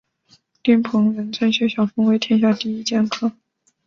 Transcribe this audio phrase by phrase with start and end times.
[0.63, 3.33] 丁鹏仍称谢晓峰为天下第一剑客。